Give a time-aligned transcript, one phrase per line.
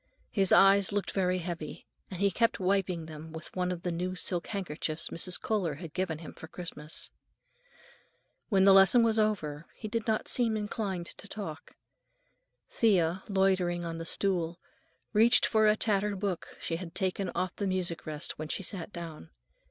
[0.31, 4.15] His eyes looked very heavy, and he kept wiping them with one of the new
[4.15, 5.39] silk handkerchiefs Mrs.
[5.39, 7.11] Kohler had given him for Christmas.
[8.49, 11.75] When the lesson was over he did not seem inclined to talk.
[12.71, 14.59] Thea, loitering on the stool,
[15.13, 18.91] reached for a tattered book she had taken off the music rest when she sat
[18.91, 19.29] down.